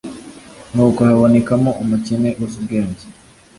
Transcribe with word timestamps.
Nuko 0.73 0.99
habonekamo 1.07 1.71
umukene 1.83 2.29
uzi 2.43 2.55
ubwenge 2.61 3.03